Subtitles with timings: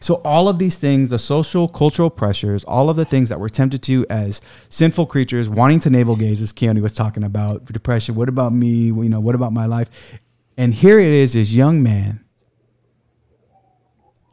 [0.00, 3.48] So all of these things, the social, cultural pressures, all of the things that we're
[3.48, 8.14] tempted to as sinful creatures, wanting to navel gaze, as Keone was talking about, depression.
[8.14, 8.86] What about me?
[8.86, 9.90] You know, what about my life?
[10.56, 12.24] And here it is, this young man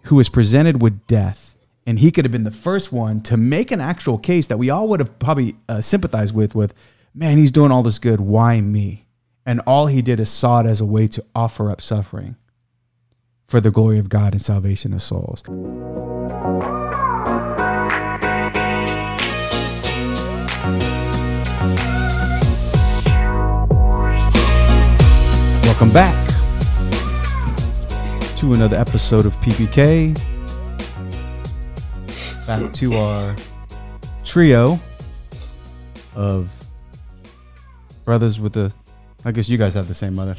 [0.04, 3.72] who was presented with death, and he could have been the first one to make
[3.72, 6.56] an actual case that we all would have probably uh, sympathized with.
[6.56, 6.74] With
[7.14, 8.20] man, he's doing all this good.
[8.20, 9.08] Why me?
[9.46, 12.36] And all he did is saw it as a way to offer up suffering
[13.48, 15.44] for the glory of God and salvation of souls.
[25.64, 26.28] Welcome back
[28.38, 30.16] to another episode of PPK.
[32.48, 33.36] Back to our
[34.24, 34.80] trio
[36.16, 36.50] of
[38.06, 38.74] brothers with the.
[39.24, 40.36] I guess you guys have the same mother.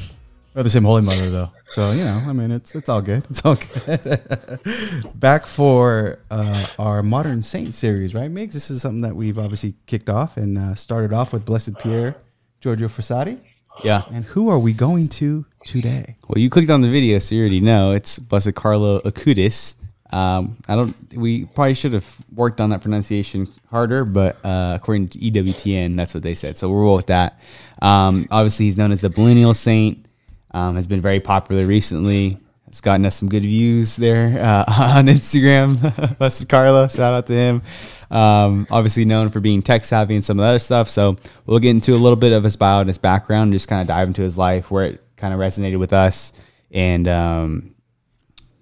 [0.55, 1.51] Or the same Holy Mother, though.
[1.69, 3.25] So you know, I mean, it's it's all good.
[3.29, 5.11] It's all good.
[5.15, 8.53] Back for uh, our Modern Saint series, right, Migs?
[8.53, 12.15] This is something that we've obviously kicked off and uh, started off with Blessed Pier,
[12.61, 13.39] Giorgio Frassati.
[13.83, 14.03] Yeah.
[14.11, 16.15] And who are we going to today?
[16.27, 19.75] Well, you clicked on the video, so you already know it's Blessed Carlo Acutis.
[20.11, 20.95] Um, I don't.
[21.13, 26.13] We probably should have worked on that pronunciation harder, but uh, according to EWTN, that's
[26.13, 26.57] what they said.
[26.57, 27.39] So we'll roll with that.
[27.81, 30.06] Um, obviously, he's known as the millennial saint.
[30.51, 32.39] Um, has been very popular recently.
[32.67, 34.65] It's gotten us some good views there uh,
[34.97, 36.17] on Instagram.
[36.17, 37.61] Blessed Carlo, shout out to him.
[38.09, 40.89] Um, obviously known for being tech savvy and some of the other stuff.
[40.89, 43.67] So we'll get into a little bit of his bio and his background, and just
[43.67, 46.33] kind of dive into his life, where it kind of resonated with us,
[46.71, 47.75] and um,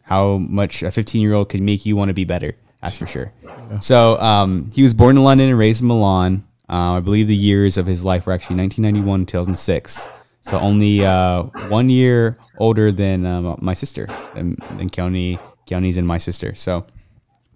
[0.02, 2.56] how much a 15 year old can make you want to be better.
[2.82, 3.32] That's for sure.
[3.44, 3.80] Yeah.
[3.80, 6.46] So um, he was born in London and raised in Milan.
[6.70, 10.10] Uh, I believe the years of his life were actually 1991 and 2006.
[10.46, 16.06] So only uh, one year older than um, my sister, than, than Keone, Keone's and
[16.06, 16.54] my sister.
[16.54, 16.86] So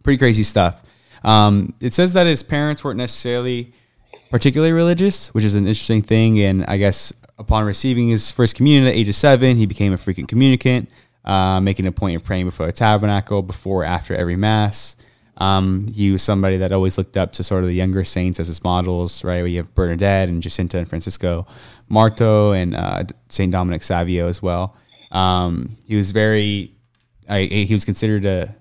[0.02, 0.82] pretty crazy stuff.
[1.24, 3.74] Um, it says that his parents weren't necessarily
[4.32, 6.40] particularly religious, which is an interesting thing.
[6.40, 9.94] And I guess upon receiving his first communion at the age of seven, he became
[9.94, 10.90] a frequent communicant,
[11.26, 14.98] uh, making a point of praying before the tabernacle, before after every mass.
[15.40, 18.48] Um, he was somebody that always looked up to sort of the younger saints as
[18.48, 19.42] his models, right?
[19.44, 21.48] We have Bernadette and Jacinta and Francisco
[21.88, 24.76] Marto and uh, Saint Dominic Savio as well.
[25.12, 26.76] Um, he was very,
[27.28, 28.56] I, he was considered a,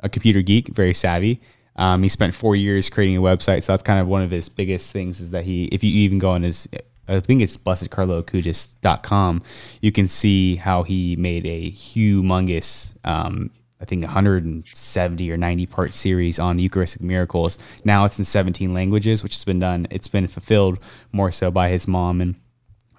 [0.00, 1.40] a computer geek, very savvy.
[1.76, 4.48] Um, he spent four years creating a website, so that's kind of one of his
[4.48, 5.20] biggest things.
[5.20, 6.68] Is that he, if you even go on his,
[7.08, 9.42] I think it's blessedcarloacutis.com,
[9.80, 13.50] you can see how he made a humongous um,
[13.82, 17.58] I think 170 or 90 part series on Eucharistic miracles.
[17.84, 19.88] Now it's in 17 languages, which has been done.
[19.90, 20.78] It's been fulfilled
[21.10, 22.36] more so by his mom and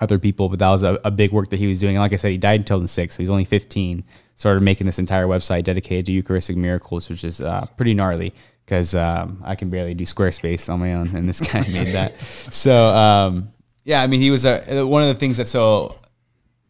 [0.01, 1.95] other people, but that was a, a big work that he was doing.
[1.95, 4.03] And like I said, he died in 2006, so he's only 15.
[4.35, 8.33] Started making this entire website dedicated to Eucharistic miracles, which is uh, pretty gnarly
[8.65, 12.15] because um, I can barely do Squarespace on my own, and this guy made that.
[12.51, 13.53] So um,
[13.85, 15.99] yeah, I mean, he was a, one of the things that's so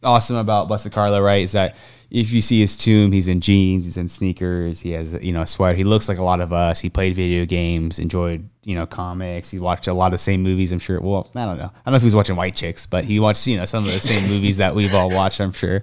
[0.03, 1.43] awesome about Blessed Carlo, right?
[1.43, 1.75] Is that
[2.13, 5.41] if you see his tomb, he's in jeans, he's in sneakers, he has you know
[5.41, 5.75] a sweater.
[5.75, 6.79] He looks like a lot of us.
[6.79, 9.49] He played video games, enjoyed you know comics.
[9.49, 10.71] He watched a lot of the same movies.
[10.71, 11.01] I'm sure.
[11.01, 11.71] Well, I don't know.
[11.73, 13.85] I don't know if he was watching White Chicks, but he watched you know some
[13.87, 15.41] of the same movies that we've all watched.
[15.41, 15.81] I'm sure.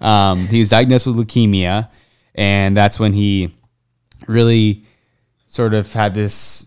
[0.00, 1.90] Um, he was diagnosed with leukemia,
[2.34, 3.54] and that's when he
[4.26, 4.82] really
[5.46, 6.66] sort of had this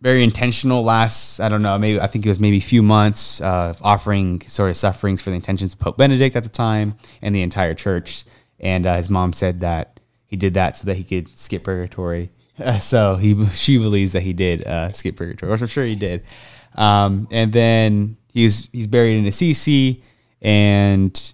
[0.00, 3.40] very intentional last i don't know maybe i think it was maybe a few months
[3.42, 7.34] of offering sort of sufferings for the intentions of pope benedict at the time and
[7.34, 8.24] the entire church.
[8.58, 12.30] And uh, his mom said that he did that so that he could skip purgatory.
[12.58, 15.96] Uh, so he she believes that he did uh, skip purgatory which i'm sure he
[15.96, 16.24] did.
[16.76, 20.02] Um, and then he's he's buried in Assisi
[20.40, 21.32] and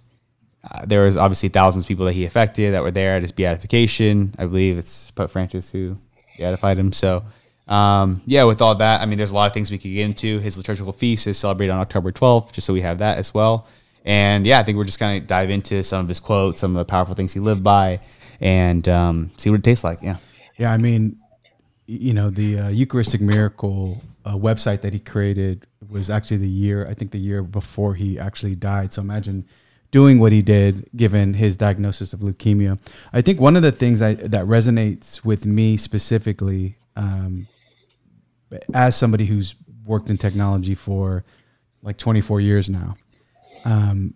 [0.69, 3.31] uh, there was obviously thousands of people that he affected that were there at his
[3.31, 4.35] beatification.
[4.37, 5.97] I believe it's pope francis who
[6.37, 6.91] beatified him.
[6.91, 7.23] So
[7.67, 10.05] um, yeah, with all that, I mean, there's a lot of things we could get
[10.05, 10.39] into.
[10.39, 13.67] His liturgical feast is celebrated on October 12th, just so we have that as well.
[14.05, 16.75] And yeah, I think we're just going to dive into some of his quotes, some
[16.75, 17.99] of the powerful things he lived by,
[18.39, 20.01] and um, see what it tastes like.
[20.01, 20.17] Yeah.
[20.57, 21.17] Yeah, I mean,
[21.87, 26.87] you know, the uh, Eucharistic Miracle uh, website that he created was actually the year,
[26.87, 28.93] I think the year before he actually died.
[28.93, 29.45] So imagine
[29.91, 32.79] doing what he did given his diagnosis of leukemia.
[33.13, 37.47] I think one of the things I, that resonates with me specifically um,
[38.73, 39.55] as somebody who's
[39.85, 41.23] worked in technology for
[41.81, 42.95] like 24 years now,
[43.65, 44.13] um,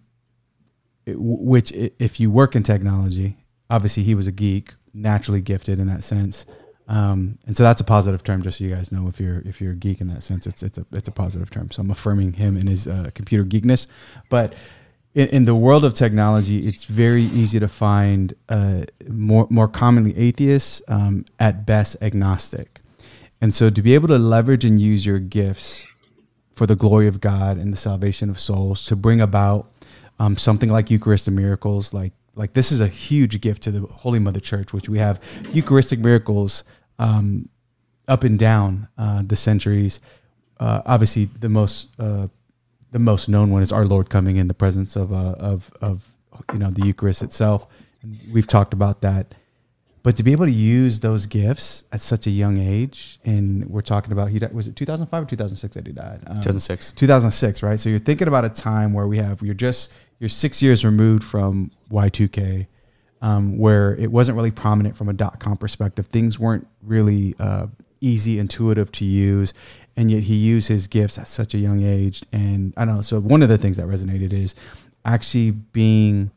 [1.06, 3.38] it, which if you work in technology,
[3.70, 6.46] obviously he was a geek, naturally gifted in that sense.
[6.88, 9.08] Um, and so that's a positive term, just so you guys know.
[9.08, 11.50] If you're if you're a geek in that sense, it's it's a it's a positive
[11.50, 11.72] term.
[11.72, 13.88] So I'm affirming him in his uh, computer geekness.
[14.30, 14.54] But
[15.14, 20.18] in, in the world of technology, it's very easy to find uh, more more commonly
[20.18, 22.71] atheists, um, at best agnostic,
[23.42, 25.86] and so to be able to leverage and use your gifts
[26.54, 29.72] for the glory of God and the salvation of souls to bring about
[30.20, 34.20] um, something like Eucharistic miracles, like like this is a huge gift to the Holy
[34.20, 35.20] Mother Church, which we have
[35.52, 36.64] Eucharistic miracles
[37.00, 37.50] um,
[38.08, 40.00] up and down uh, the centuries.
[40.60, 42.28] Uh, obviously, the most uh,
[42.92, 46.14] the most known one is our Lord coming in the presence of uh, of of
[46.54, 47.66] you know the Eucharist itself.
[48.04, 49.34] And we've talked about that,
[50.04, 53.82] but to be able to use those gifts at such a young age, and we're
[53.82, 56.22] talking about he died, was it 2005 or 2006 that he died?
[56.26, 56.92] Um, 2006.
[56.94, 57.80] 2006, right?
[57.80, 61.24] So you're thinking about a time where we have you're just you're six years removed
[61.24, 62.68] from Y2K.
[63.24, 66.08] Um, where it wasn't really prominent from a dot com perspective.
[66.08, 67.68] Things weren't really uh,
[68.00, 69.54] easy, intuitive to use,
[69.96, 72.24] and yet he used his gifts at such a young age.
[72.32, 73.02] And I don't know.
[73.04, 74.56] So one of the things that resonated is
[75.06, 76.32] actually being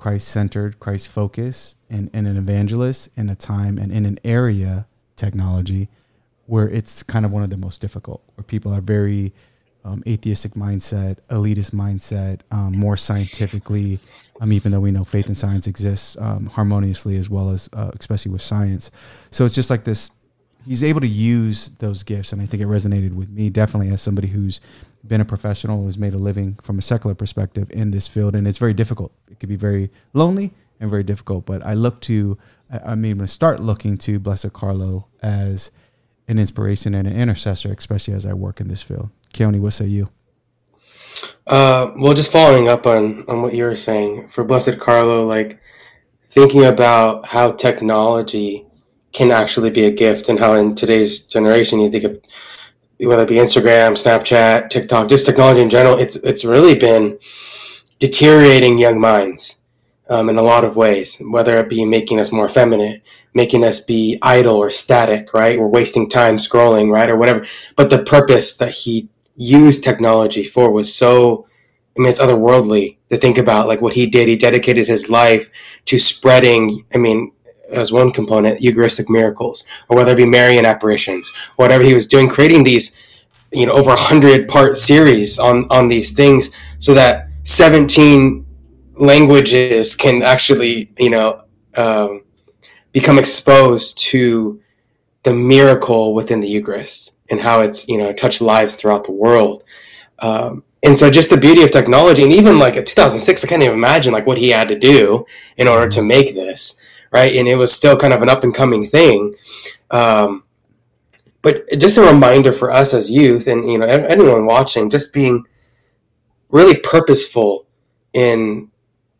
[0.00, 4.86] Christ-like, Christ-centered, Christ-focused, and, and an evangelist in a time and in an area
[5.16, 5.88] technology
[6.46, 9.32] where it's kind of one of the most difficult, where people are very
[9.84, 13.98] um, atheistic mindset, elitist mindset, um, more scientifically.
[14.40, 17.90] Um, even though we know faith and science exists um, harmoniously as well as, uh,
[17.98, 18.90] especially with science.
[19.30, 20.10] So it's just like this.
[20.66, 24.02] He's able to use those gifts, and I think it resonated with me definitely as
[24.02, 24.60] somebody who's
[25.06, 28.46] been a professional, who's made a living from a secular perspective in this field, and
[28.46, 29.12] it's very difficult.
[29.40, 31.46] It can be very lonely and very difficult.
[31.46, 32.36] But I look to,
[32.70, 35.70] I mean, I'm going to start looking to Blessed Carlo as
[36.28, 39.08] an inspiration and an intercessor, especially as I work in this field.
[39.32, 40.10] Keone, what say you?
[41.46, 45.58] Uh, well, just following up on, on what you were saying for Blessed Carlo, like
[46.22, 48.66] thinking about how technology
[49.12, 52.20] can actually be a gift and how in today's generation you think of
[53.00, 57.18] whether it be Instagram, Snapchat, TikTok, just technology in general, it's it's really been
[58.00, 59.58] deteriorating young minds
[60.08, 63.02] um, in a lot of ways, whether it be making us more effeminate,
[63.32, 65.60] making us be idle or static, right?
[65.60, 67.08] We're wasting time scrolling, right?
[67.08, 67.44] Or whatever.
[67.76, 71.46] But the purpose that he used technology for was so
[71.96, 74.28] I mean, it's otherworldly to think about like what he did.
[74.28, 75.50] He dedicated his life
[75.86, 77.32] to spreading, I mean,
[77.70, 82.28] as one component, Eucharistic miracles, or whether it be Marian apparitions, whatever he was doing,
[82.28, 87.29] creating these, you know, over a hundred part series on, on these things so that
[87.44, 88.46] 17
[88.94, 91.42] languages can actually, you know,
[91.76, 92.22] um,
[92.92, 94.60] become exposed to
[95.22, 99.64] the miracle within the Eucharist and how it's you know touched lives throughout the world.
[100.18, 103.62] Um, and so just the beauty of technology and even like in 2006 i can't
[103.62, 105.24] even imagine like what he had to do
[105.56, 106.80] in order to make this
[107.12, 109.34] right and it was still kind of an up and coming thing
[109.90, 110.44] um,
[111.42, 115.44] but just a reminder for us as youth and you know anyone watching just being
[116.50, 117.66] really purposeful
[118.12, 118.70] in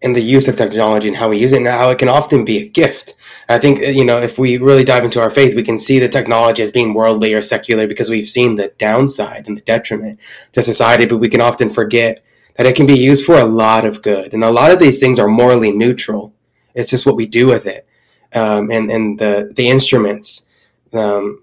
[0.02, 2.42] in the use of technology and how we use it and how it can often
[2.44, 3.14] be a gift.
[3.50, 6.08] I think, you know, if we really dive into our faith, we can see the
[6.08, 10.18] technology as being worldly or secular because we've seen the downside and the detriment
[10.52, 12.20] to society, but we can often forget
[12.56, 14.32] that it can be used for a lot of good.
[14.32, 16.32] And a lot of these things are morally neutral.
[16.74, 17.86] It's just what we do with it.
[18.34, 20.46] Um, and, and the, the instruments,
[20.94, 21.42] um,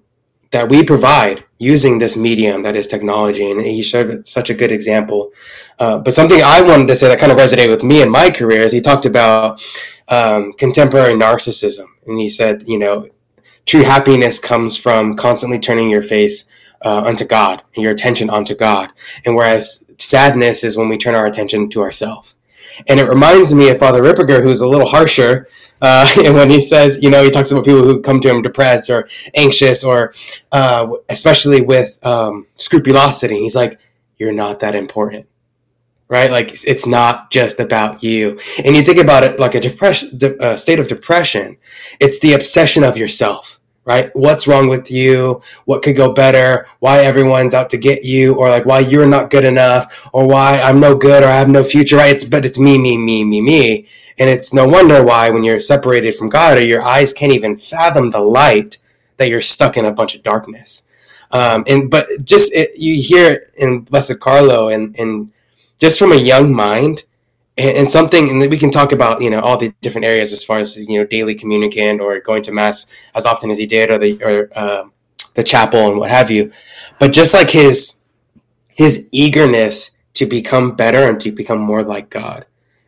[0.51, 3.49] that we provide using this medium that is technology.
[3.49, 5.31] And he showed such a good example.
[5.79, 8.29] Uh, but something I wanted to say that kind of resonated with me in my
[8.31, 9.61] career is he talked about
[10.07, 11.85] um, contemporary narcissism.
[12.05, 13.07] And he said, you know,
[13.65, 16.49] true happiness comes from constantly turning your face
[16.83, 18.89] uh, unto God and your attention onto God.
[19.25, 22.35] And whereas sadness is when we turn our attention to ourselves.
[22.87, 25.47] And it reminds me of Father Ripperger, who's a little harsher
[25.81, 28.41] uh, and when he says, you know, he talks about people who come to him
[28.41, 30.13] depressed or anxious or
[30.51, 33.39] uh, especially with um, scrupulosity.
[33.39, 33.79] He's like,
[34.17, 35.27] you're not that important.
[36.09, 36.31] Right?
[36.31, 38.39] Like, it's not just about you.
[38.63, 41.57] And you think about it like a depression, de- uh, state of depression,
[41.99, 44.13] it's the obsession of yourself right?
[44.13, 45.41] What's wrong with you?
[45.63, 46.67] What could go better?
[46.79, 50.59] Why everyone's out to get you, or like why you're not good enough, or why
[50.59, 52.13] I'm no good or I have no future, right?
[52.13, 53.87] It's but it's me, me, me, me, me.
[54.19, 57.55] And it's no wonder why when you're separated from God or your eyes can't even
[57.55, 58.77] fathom the light
[59.15, 60.83] that you're stuck in a bunch of darkness.
[61.31, 65.31] Um, and but just it, you hear it in Blessed Carlo and and
[65.77, 67.03] just from a young mind
[67.57, 70.43] and, and something and we can talk about you know all the different areas as
[70.43, 73.89] far as you know daily communicant or going to mass as often as he did
[73.89, 74.83] or the or uh,
[75.35, 76.51] the chapel and what have you
[76.99, 78.03] but just like his
[78.73, 82.45] his eagerness to become better and to become more like god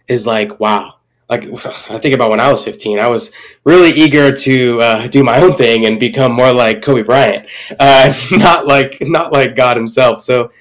[0.08, 0.96] is like wow
[1.29, 1.43] like
[1.89, 3.31] I think about when I was 15, I was
[3.63, 7.48] really eager to uh, do my own thing and become more like Kobe Bryant,
[7.79, 10.22] uh, not like not like God Himself.
[10.22, 10.51] So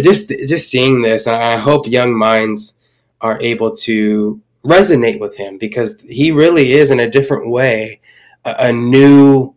[0.00, 2.78] just just seeing this, and I hope young minds
[3.20, 8.00] are able to resonate with him because he really is in a different way
[8.44, 9.54] a, a new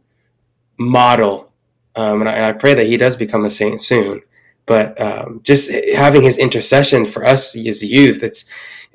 [0.77, 1.51] model.
[1.95, 4.21] Um, and, I, and, I, pray that he does become a saint soon.
[4.65, 8.45] But um, just having his intercession for us as youth it's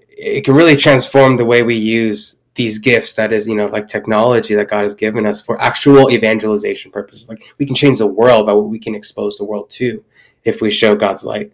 [0.08, 3.14] it can really transform the way we use these gifts.
[3.14, 7.28] That is you know like technology that god has given us for actual evangelization purposes.
[7.28, 10.02] Like we can change the world by what we can expose the world to
[10.46, 11.52] if we show god's light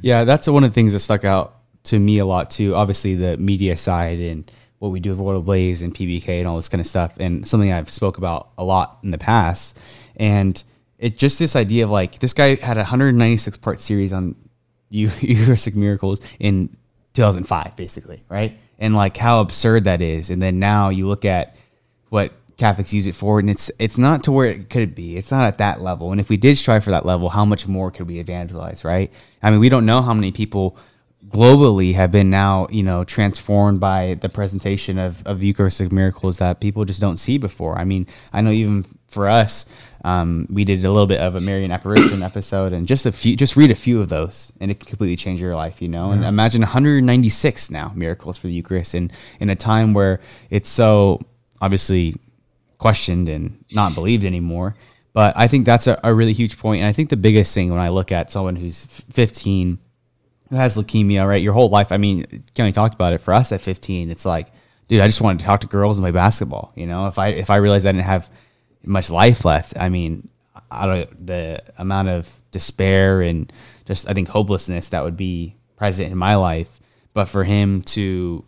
[0.00, 2.74] yeah that's one of the things that stuck out to me a lot too.
[2.74, 6.46] Obviously, the media side and what we do with World of Blaze and PBK and
[6.46, 9.78] all this kind of stuff, and something I've spoke about a lot in the past.
[10.16, 10.62] And
[10.98, 14.34] it just this idea of like this guy had a 196 part series on
[14.90, 16.76] Eucharistic miracles in
[17.14, 18.56] 2005, basically, right?
[18.78, 20.28] And like how absurd that is.
[20.30, 21.56] And then now you look at
[22.10, 25.16] what Catholics use it for, and it's it's not to where it could be.
[25.16, 26.10] It's not at that level.
[26.10, 29.12] And if we did strive for that level, how much more could we evangelize, right?
[29.42, 30.76] I mean, we don't know how many people
[31.28, 36.60] globally have been now you know transformed by the presentation of, of eucharistic miracles that
[36.60, 39.66] people just don't see before i mean i know even for us
[40.04, 43.34] um, we did a little bit of a marian apparition episode and just a few
[43.34, 46.12] just read a few of those and it can completely change your life you know
[46.12, 49.10] and imagine 196 now miracles for the eucharist in
[49.40, 50.20] in a time where
[50.50, 51.18] it's so
[51.60, 52.14] obviously
[52.78, 54.74] questioned and not believed anymore
[55.12, 56.80] but i think that's a, a really huge point.
[56.80, 59.78] and i think the biggest thing when i look at someone who's 15
[60.50, 61.42] who has leukemia, right?
[61.42, 61.90] Your whole life.
[61.90, 63.20] I mean, Kelly talked about it.
[63.20, 64.48] For us at 15, it's like,
[64.88, 66.72] dude, I just wanted to talk to girls and play basketball.
[66.76, 68.30] You know, if I if I realized I didn't have
[68.84, 70.28] much life left, I mean,
[70.70, 73.52] out of the amount of despair and
[73.86, 76.80] just I think hopelessness that would be present in my life.
[77.12, 78.44] But for him to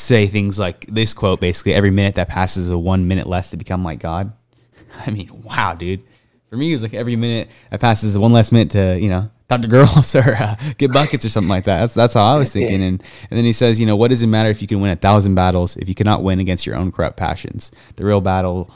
[0.00, 3.50] say things like this quote, basically, every minute that passes is a one minute less
[3.50, 4.32] to become like God.
[5.06, 6.02] I mean, wow, dude.
[6.48, 9.30] For me, it's like every minute that passes is one less minute to, you know,
[9.48, 11.80] talk to girls or uh, get buckets or something like that.
[11.80, 12.82] That's that's how I was thinking.
[12.82, 14.90] And and then he says, you know, what does it matter if you can win
[14.90, 17.70] a thousand battles if you cannot win against your own corrupt passions?
[17.96, 18.70] The real battle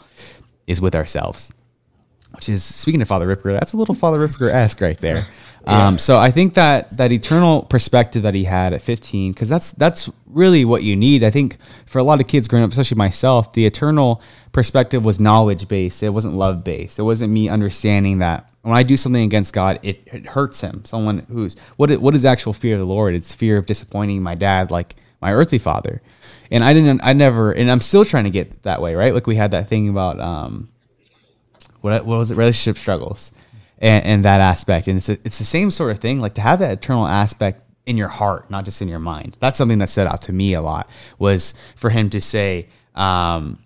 [0.67, 1.53] is with ourselves.
[2.33, 5.29] Which is speaking of Father Ripper, that's a little Father Ripper esque right there.
[5.67, 5.87] Yeah.
[5.87, 9.73] Um, so I think that that eternal perspective that he had at 15, because that's
[9.73, 11.25] that's really what you need.
[11.25, 11.57] I think
[11.87, 14.21] for a lot of kids growing up, especially myself, the eternal
[14.53, 16.03] perspective was knowledge based.
[16.03, 16.99] It wasn't love based.
[16.99, 20.85] It wasn't me understanding that when I do something against God, it, it hurts him.
[20.85, 23.15] Someone who's what what is actual fear of the Lord?
[23.15, 26.03] It's fear of disappointing my dad, like my earthly father.
[26.51, 29.15] And I didn't, I never, and I'm still trying to get that way, right?
[29.15, 30.69] Like we had that thing about um,
[31.81, 33.33] what what was it, relationship struggles,
[33.85, 36.19] and, and that aspect, and it's a, it's the same sort of thing.
[36.19, 39.37] Like to have that eternal aspect in your heart, not just in your mind.
[39.41, 40.89] That's something that stood out to me a lot.
[41.19, 43.59] Was for him to say, um,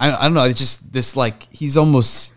[0.00, 2.32] I, I don't know, it's just this like he's almost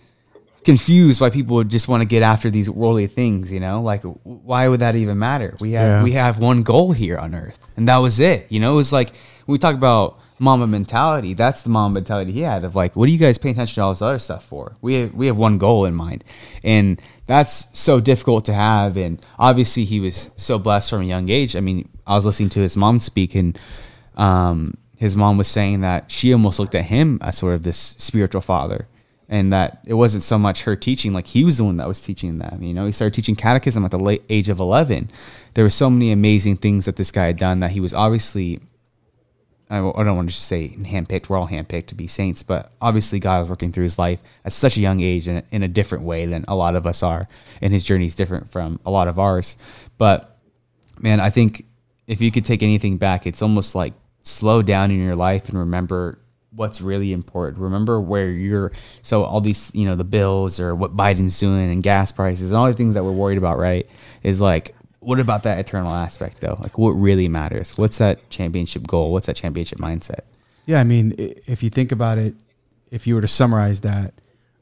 [0.66, 3.82] confused why people would just want to get after these worldly things, you know?
[3.82, 5.56] Like why would that even matter?
[5.62, 6.04] We have yeah.
[6.04, 7.70] we have one goal here on earth.
[7.78, 8.52] And that was it.
[8.52, 9.12] You know, it was like
[9.46, 13.08] when we talk about mama mentality, that's the mama mentality he had of like, what
[13.08, 14.76] are you guys paying attention to all this other stuff for?
[14.82, 16.24] We have we have one goal in mind.
[16.64, 18.98] And that's so difficult to have.
[18.98, 21.56] And obviously he was so blessed from a young age.
[21.56, 23.58] I mean, I was listening to his mom speak and
[24.16, 27.96] um his mom was saying that she almost looked at him as sort of this
[27.98, 28.88] spiritual father
[29.28, 32.00] and that it wasn't so much her teaching like he was the one that was
[32.00, 35.10] teaching them you know he started teaching catechism at the late age of 11
[35.56, 38.60] there were so many amazing things that this guy had done that he was obviously
[39.70, 41.30] I don't want to just say handpicked.
[41.30, 44.52] We're all handpicked to be saints, but obviously God was working through his life at
[44.52, 47.28] such a young age and in a different way than a lot of us are,
[47.62, 49.58] and his journey is different from a lot of ours.
[49.98, 50.38] But
[51.00, 51.66] man, I think
[52.08, 55.58] if you could take anything back, it's almost like slow down in your life and
[55.58, 56.20] remember
[56.52, 57.58] what's really important.
[57.58, 58.72] Remember where you're.
[59.02, 62.58] So all these, you know, the bills or what Biden's doing and gas prices and
[62.58, 63.90] all the things that we're worried about, right?
[64.22, 66.58] Is like, what about that eternal aspect though?
[66.60, 67.78] Like, what really matters?
[67.78, 69.12] What's that championship goal?
[69.12, 70.22] What's that championship mindset?
[70.66, 72.36] Yeah, I mean, if you think about it,
[72.90, 74.14] if you were to summarize that,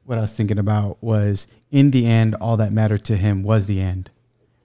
[0.05, 3.67] what I was thinking about was in the end, all that mattered to him was
[3.67, 4.10] the end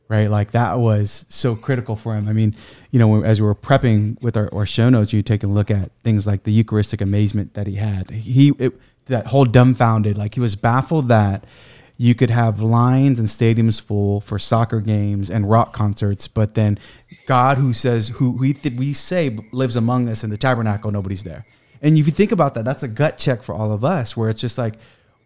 [0.09, 0.30] right?
[0.30, 2.28] Like that was so critical for him.
[2.28, 2.54] I mean,
[2.90, 5.71] you know, as we were prepping with our, our show notes, you take a look
[5.71, 8.11] at things like the Eucharistic amazement that he had.
[8.11, 8.73] He it,
[9.06, 11.45] that whole dumbfounded, like he was baffled that
[11.96, 16.78] you could have lines and stadiums full for soccer games and rock concerts, but then
[17.26, 21.24] God, who says who we th- we say lives among us in the tabernacle, nobody's
[21.24, 21.46] there.
[21.80, 24.28] And if you think about that, that's a gut check for all of us, where
[24.28, 24.74] it's just like,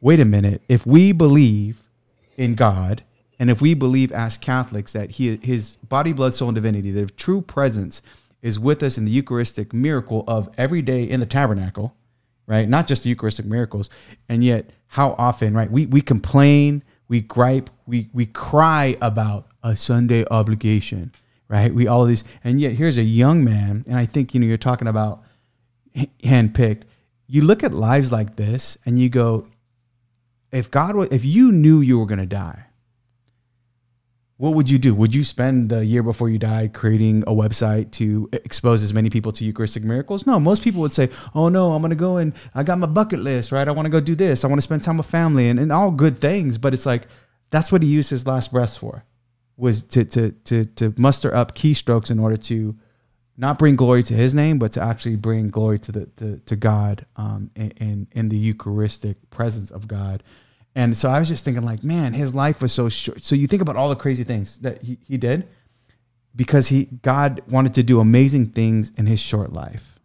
[0.01, 1.83] wait a minute, if we believe
[2.37, 3.03] in God
[3.39, 7.07] and if we believe as Catholics that he, his body, blood, soul, and divinity, the
[7.07, 8.03] true presence
[8.43, 11.95] is with us in the Eucharistic miracle of every day in the tabernacle,
[12.51, 12.69] right?
[12.69, 13.89] Not just the Eucharistic miracles.
[14.29, 15.71] And yet, how often, right?
[15.71, 21.13] We, we complain, we gripe, we, we cry about a Sunday obligation,
[21.49, 21.73] right?
[21.73, 24.49] We all of these, and yet here's a young man, and I think you know
[24.49, 25.23] you're talking about
[25.95, 26.83] handpicked.
[27.29, 29.47] You look at lives like this, and you go,
[30.51, 32.65] if God, if you knew you were going to die,
[34.41, 34.95] what would you do?
[34.95, 39.11] Would you spend the year before you die creating a website to expose as many
[39.11, 40.27] people to Eucharistic miracles?
[40.27, 42.87] No, most people would say, "Oh no, I'm going to go and I got my
[42.87, 43.69] bucket list, right?
[43.69, 44.43] I want to go do this.
[44.43, 47.07] I want to spend time with family and, and all good things." But it's like
[47.51, 49.05] that's what he used his last breaths for,
[49.59, 52.79] was to to to to muster up keystrokes in order to
[53.37, 56.57] not bring glory to his name, but to actually bring glory to the to, to
[56.57, 60.23] God um, in in the Eucharistic presence of God.
[60.75, 63.23] And so I was just thinking, like, man, his life was so short.
[63.23, 65.49] So you think about all the crazy things that he, he did
[66.35, 69.99] because he God wanted to do amazing things in his short life.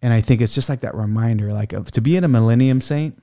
[0.00, 2.80] And I think it's just like that reminder, like of to be in a millennium
[2.80, 3.20] saint,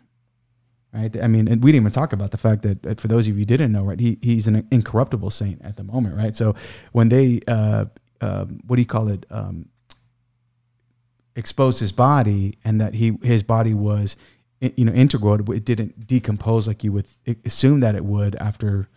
[0.93, 1.15] right?
[1.21, 3.39] I mean, we didn't even talk about the fact that, that for those of you
[3.39, 6.35] who didn't know, right, he, he's an incorruptible saint at the moment, right?
[6.35, 6.55] So
[6.91, 7.85] when they, uh,
[8.19, 9.69] uh, what do you call it, um,
[11.35, 14.15] exposed his body, and that he his body was
[14.77, 17.05] you know integral it didn't decompose like you would
[17.45, 18.87] assume that it would after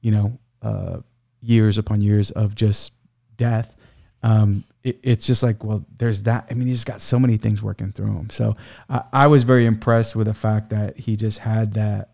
[0.00, 0.98] you know uh,
[1.40, 2.92] years upon years of just
[3.36, 3.76] death.
[4.22, 7.62] Um, it, it's just like well there's that i mean he's got so many things
[7.62, 8.30] working through him.
[8.30, 8.56] So
[8.88, 12.10] uh, i was very impressed with the fact that he just had that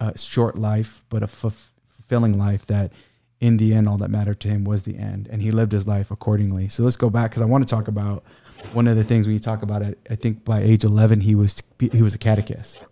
[0.00, 2.92] uh, short life but a fulfilling life that
[3.40, 5.86] in the end all that mattered to him was the end and he lived his
[5.86, 6.68] life accordingly.
[6.68, 8.24] So let's go back because i want to talk about
[8.72, 11.34] one of the things when you talk about it, I think by age 11 he
[11.34, 12.84] was he was a catechist,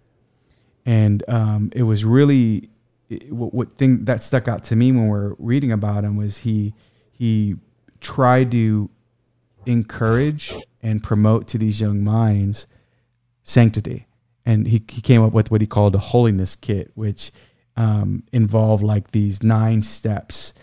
[0.84, 2.70] and um, it was really
[3.28, 6.74] what, what thing that stuck out to me when we're reading about him was he
[7.10, 7.56] he
[8.00, 8.90] tried to
[9.66, 12.66] encourage and promote to these young minds
[13.42, 14.06] sanctity,
[14.44, 17.30] and he he came up with what he called a holiness kit, which
[17.76, 20.54] um, involved like these nine steps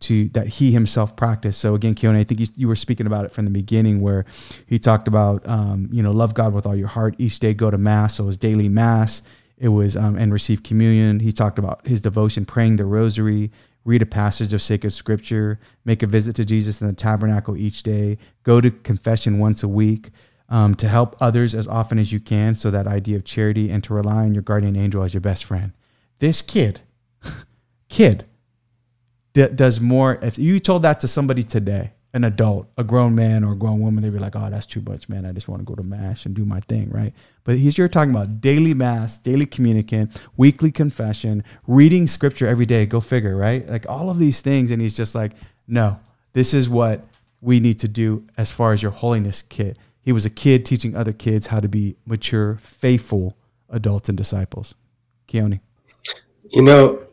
[0.00, 1.60] to that he himself practiced.
[1.60, 4.24] So again, Keone, I think you, you, were speaking about it from the beginning, where
[4.66, 7.14] he talked about um, you know love God with all your heart.
[7.18, 9.22] Each day go to mass, so it was daily mass.
[9.58, 11.20] It was um, and receive communion.
[11.20, 13.50] He talked about his devotion, praying the rosary,
[13.84, 17.82] read a passage of sacred scripture, make a visit to Jesus in the tabernacle each
[17.82, 20.10] day, go to confession once a week.
[20.48, 23.82] Um, to help others as often as you can, so that idea of charity, and
[23.82, 25.72] to rely on your guardian angel as your best friend.
[26.20, 26.82] This kid,
[27.88, 28.26] kid,
[29.36, 30.18] d- does more.
[30.22, 33.80] If you told that to somebody today, an adult, a grown man or a grown
[33.80, 35.26] woman, they'd be like, "Oh, that's too much, man.
[35.26, 37.12] I just want to go to mass and do my thing, right?"
[37.44, 42.86] But he's you're talking about daily mass, daily communicant, weekly confession, reading scripture every day.
[42.86, 43.68] Go figure, right?
[43.68, 45.32] Like all of these things, and he's just like,
[45.68, 46.00] "No,
[46.32, 47.04] this is what
[47.42, 50.96] we need to do as far as your holiness kit." He was a kid teaching
[50.96, 53.36] other kids how to be mature, faithful
[53.68, 54.74] adults and disciples.
[55.28, 55.60] Keone.
[56.48, 57.05] You know,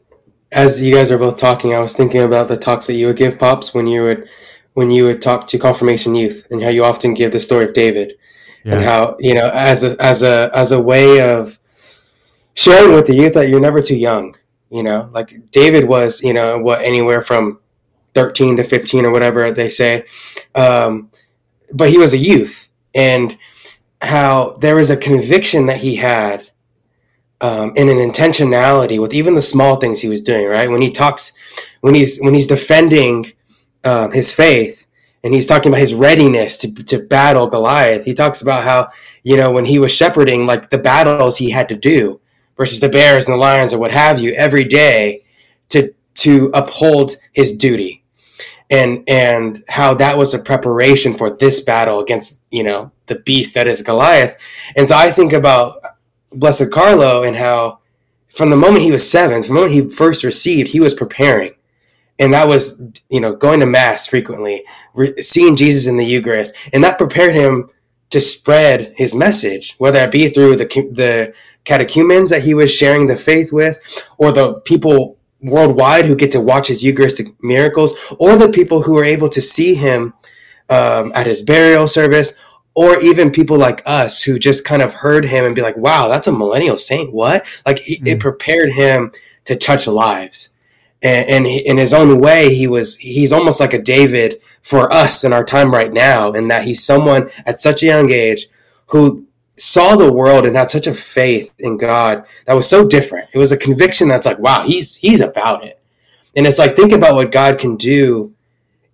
[0.54, 3.18] as you guys are both talking, I was thinking about the talks that you would
[3.18, 4.30] give, pops, when you would
[4.74, 7.74] when you would talk to confirmation youth, and how you often give the story of
[7.74, 8.13] David,
[8.63, 8.76] yeah.
[8.76, 11.60] and how you know as a as a as a way of
[12.56, 14.36] sharing with the youth that you're never too young.
[14.70, 17.60] You know, like David was, you know, what anywhere from
[18.13, 20.06] thirteen to fifteen or whatever they say,
[20.56, 21.12] um,
[21.74, 23.38] but he was a youth, and
[24.02, 26.50] how there was a conviction that he had
[27.43, 30.47] um, an intentionality with even the small things he was doing.
[30.47, 31.34] Right when he talks,
[31.82, 33.34] when he's when he's defending
[33.84, 34.88] um, his faith,
[35.23, 38.06] and he's talking about his readiness to to battle Goliath.
[38.06, 38.88] He talks about how
[39.23, 42.21] you know when he was shepherding, like the battles he had to do
[42.56, 45.25] versus the bears and the lions or what have you every day
[45.69, 48.03] to to uphold his duty
[48.69, 53.53] and and how that was a preparation for this battle against you know the beast
[53.56, 54.39] that is Goliath.
[54.75, 55.77] And so I think about
[56.36, 57.80] Blessed Carlo and how
[58.34, 61.54] from the moment he was seven, from the moment he first received, he was preparing.
[62.19, 66.56] And that was, you know, going to mass frequently, re- seeing Jesus in the Eucharist,
[66.72, 67.69] and that prepared him
[68.12, 73.08] to spread his message, whether it be through the the catechumens that he was sharing
[73.08, 73.80] the faith with,
[74.19, 78.98] or the people worldwide who get to watch his Eucharistic miracles, or the people who
[78.98, 80.13] are able to see him
[80.69, 82.34] um, at his burial service,
[82.76, 86.08] or even people like us who just kind of heard him and be like, wow,
[86.08, 87.14] that's a millennial saint.
[87.14, 87.46] What?
[87.66, 88.08] Like he, mm.
[88.08, 89.12] it prepared him
[89.46, 90.50] to touch lives.
[91.02, 94.92] And, and he, in his own way, he was, he's almost like a David for
[94.92, 98.48] us in our time right now, in that he's someone at such a young age
[98.88, 103.30] who saw the world and had such a faith in God that was so different.
[103.34, 105.80] It was a conviction that's like, wow, he's, he's about it.
[106.36, 108.34] And it's like, think about what God can do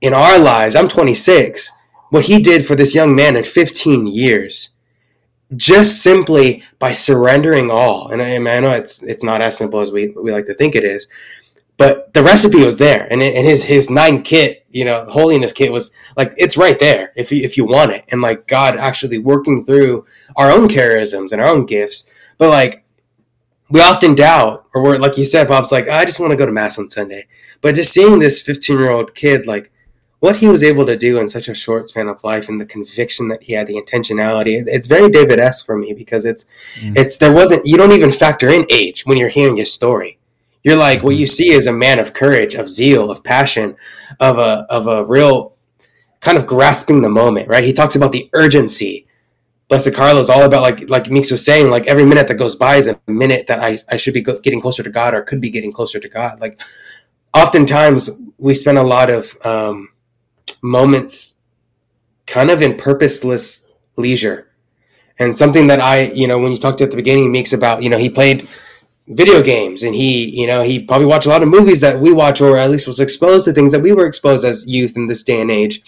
[0.01, 0.75] in our lives.
[0.75, 1.71] I'm 26
[2.09, 4.69] what he did for this young man in 15 years
[5.55, 8.09] just simply by surrendering all.
[8.09, 10.75] And I, I know it's it's not as simple as we, we like to think
[10.75, 11.07] it is
[11.79, 15.53] but the recipe was there, and, it, and his his nine kit, you know, holiness
[15.53, 18.75] kit was like it's right there if you if you want it, and like God
[18.75, 22.83] actually working through our own charisms and our own gifts, but like
[23.69, 26.45] we often doubt, or we're like you said, Bob's like I just want to go
[26.45, 27.27] to mass on Sunday,
[27.61, 29.71] but just seeing this fifteen year old kid like
[30.19, 32.65] what he was able to do in such a short span of life and the
[32.65, 36.45] conviction that he had the intentionality it's very david-esque for me because it's
[36.79, 36.95] mm.
[36.97, 40.19] it's there wasn't you don't even factor in age when you're hearing his story
[40.63, 43.75] you're like what you see is a man of courage, of zeal, of passion,
[44.19, 45.55] of a of a real
[46.19, 47.63] kind of grasping the moment, right?
[47.63, 49.05] He talks about the urgency.
[49.69, 52.55] Blessed Carlo is all about like like Meeks was saying, like every minute that goes
[52.55, 55.39] by is a minute that I, I should be getting closer to God or could
[55.39, 56.41] be getting closer to God.
[56.41, 56.59] Like
[57.33, 59.89] oftentimes we spend a lot of um,
[60.61, 61.37] moments
[62.25, 64.47] kind of in purposeless leisure.
[65.17, 67.89] And something that I, you know, when you talked at the beginning, Meeks about, you
[67.89, 68.47] know, he played
[69.09, 72.13] video games and he you know he probably watched a lot of movies that we
[72.13, 75.07] watch or at least was exposed to things that we were exposed as youth in
[75.07, 75.81] this day and age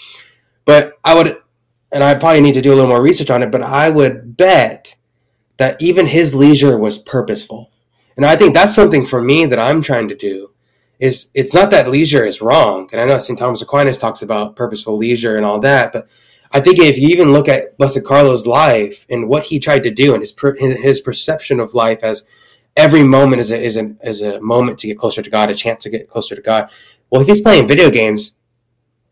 [0.66, 1.38] but i would
[1.92, 4.36] and i probably need to do a little more research on it but i would
[4.36, 4.96] bet
[5.58, 7.72] that even his leisure was purposeful
[8.18, 10.51] and i think that's something for me that i'm trying to do
[11.02, 14.56] is it's not that leisure is wrong and i know st thomas aquinas talks about
[14.56, 16.08] purposeful leisure and all that but
[16.54, 19.92] I think if you even look at Blessed Carlo's life and what he tried to
[19.92, 22.28] do and his his perception of life as
[22.76, 25.56] every moment is a, is a is a moment to get closer to God, a
[25.56, 26.70] chance to get closer to God.
[27.10, 28.36] Well, if he's playing video games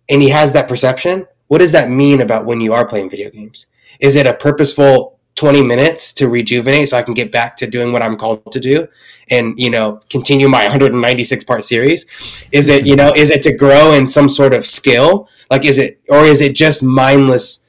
[0.09, 3.29] and he has that perception, what does that mean about when you are playing video
[3.29, 3.67] games?
[3.99, 7.93] Is it a purposeful 20 minutes to rejuvenate so I can get back to doing
[7.93, 8.89] what I'm called to do
[9.29, 12.05] and, you know, continue my 196 part series?
[12.51, 15.29] Is it, you know, is it to grow in some sort of skill?
[15.49, 17.65] Like, is it, or is it just mindless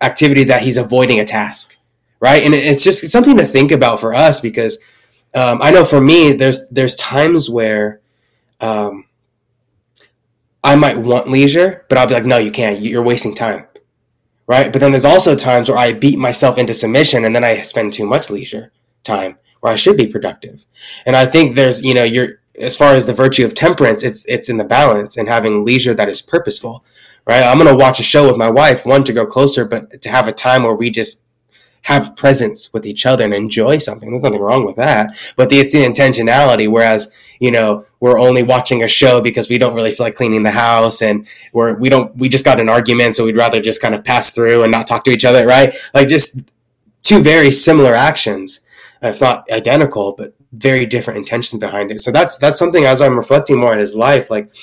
[0.00, 1.76] activity that he's avoiding a task?
[2.18, 2.42] Right.
[2.42, 4.78] And it's just something to think about for us because
[5.36, 8.00] um, I know for me, there's there's times where
[8.60, 9.04] um,
[10.64, 12.80] I might want leisure, but I'll be like, no, you can't.
[12.80, 13.66] You're wasting time,
[14.46, 14.72] right?
[14.72, 17.92] But then there's also times where I beat myself into submission, and then I spend
[17.92, 18.72] too much leisure
[19.04, 20.64] time where I should be productive.
[21.04, 24.24] And I think there's, you know, you're as far as the virtue of temperance, it's
[24.26, 26.84] it's in the balance and having leisure that is purposeful,
[27.26, 27.42] right?
[27.42, 30.28] I'm gonna watch a show with my wife, one to go closer, but to have
[30.28, 31.24] a time where we just
[31.82, 34.10] have presence with each other and enjoy something.
[34.10, 35.10] There's nothing wrong with that.
[35.36, 36.68] But the, it's the intentionality.
[36.68, 40.42] Whereas, you know, we're only watching a show because we don't really feel like cleaning
[40.42, 43.16] the house and we're, we don't, we just got an argument.
[43.16, 45.46] So we'd rather just kind of pass through and not talk to each other.
[45.46, 45.74] Right.
[45.94, 46.50] Like just
[47.02, 48.60] two very similar actions,
[49.02, 52.00] if not identical, but very different intentions behind it.
[52.00, 54.54] So that's, that's something as I'm reflecting more on his life, like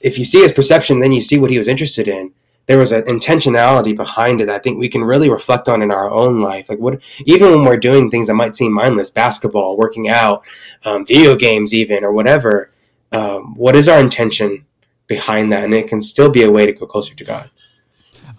[0.00, 2.32] if you see his perception, then you see what he was interested in
[2.66, 4.48] there was an intentionality behind it.
[4.48, 6.68] I think we can really reflect on in our own life.
[6.68, 10.44] Like what, even when we're doing things that might seem mindless, basketball, working out,
[10.84, 12.70] um, video games, even or whatever.
[13.12, 14.64] Um, what is our intention
[15.06, 15.64] behind that?
[15.64, 17.50] And it can still be a way to go closer to God.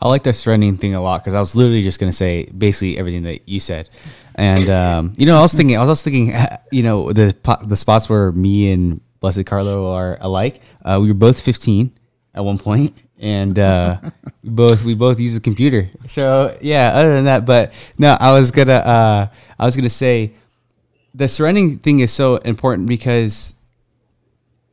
[0.02, 2.46] I like the surrendering thing a lot because I was literally just going to say
[2.46, 3.90] basically everything that you said,
[4.36, 6.36] and um, you know I was thinking I was also thinking
[6.72, 7.34] you know the
[7.66, 10.62] the spots where me and Blessed Carlo are alike.
[10.84, 11.98] Uh, we were both 15
[12.36, 14.00] at one point, and uh,
[14.44, 15.90] we both we both use a computer.
[16.08, 20.34] So yeah, other than that, but no, I was gonna uh, I was gonna say
[21.14, 23.56] the surrendering thing is so important because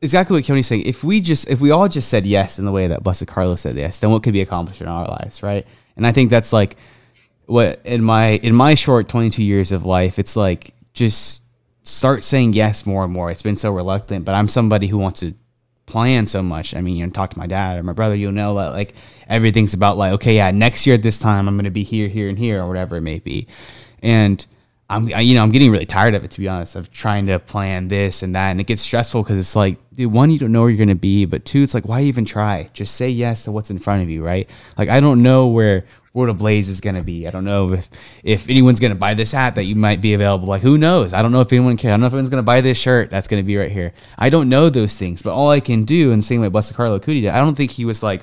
[0.01, 0.83] exactly what Tony's saying.
[0.83, 3.61] If we just if we all just said yes in the way that Blessed Carlos
[3.61, 5.65] said yes, then what could be accomplished in our lives, right?
[5.95, 6.75] And I think that's like
[7.45, 11.43] what in my in my short 22 years of life, it's like just
[11.83, 13.31] start saying yes more and more.
[13.31, 15.33] It's been so reluctant, but I'm somebody who wants to
[15.85, 16.75] plan so much.
[16.75, 18.95] I mean, you know, talk to my dad or my brother, you'll know that like
[19.27, 22.29] everything's about like, okay, yeah, next year at this time I'm to be here, here,
[22.29, 23.47] and here, or whatever it may be.
[24.01, 24.45] And
[24.93, 27.25] I'm, I, you know, I'm getting really tired of it to be honest, of trying
[27.27, 30.37] to plan this and that, and it gets stressful because it's like, dude, one, you
[30.37, 32.69] don't know where you're going to be, but two, it's like, why even try?
[32.73, 34.49] Just say yes to what's in front of you, right?
[34.77, 37.27] Like, I don't know where World of Blaze is going to be.
[37.27, 37.89] I don't know if,
[38.23, 40.47] if anyone's going to buy this hat that you might be available.
[40.47, 41.11] Like, who knows?
[41.11, 41.91] I don't know if anyone cares.
[41.91, 43.71] I don't know if anyone's going to buy this shirt that's going to be right
[43.71, 43.93] here.
[44.17, 46.99] I don't know those things, but all I can do, and same way Blessed Carlo
[46.99, 48.21] Acutis did, I don't think he was like,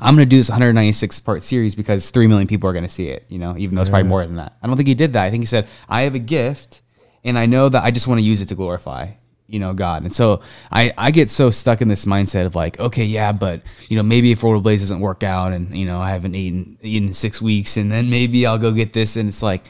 [0.00, 2.90] I'm going to do this 196 part series because 3 million people are going to
[2.90, 4.56] see it, you know, even though it's probably more than that.
[4.62, 5.24] I don't think he did that.
[5.24, 6.82] I think he said, I have a gift
[7.24, 9.12] and I know that I just want to use it to glorify
[9.52, 10.02] you know God.
[10.02, 10.40] And so
[10.72, 14.02] I I get so stuck in this mindset of like, okay, yeah, but you know
[14.02, 17.40] maybe if Roller Blaze doesn't work out and you know I haven't eaten eaten six
[17.40, 19.62] weeks and then maybe I'll go get this and it's like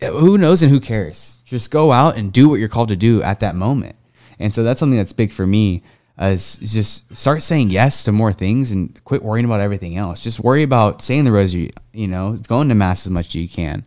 [0.00, 1.38] eh, who knows and who cares?
[1.44, 3.96] Just go out and do what you're called to do at that moment.
[4.38, 5.82] And so that's something that's big for me
[6.20, 10.22] Uh, is just start saying yes to more things and quit worrying about everything else.
[10.22, 13.48] Just worry about saying the rosary, you know, going to mass as much as you
[13.48, 13.86] can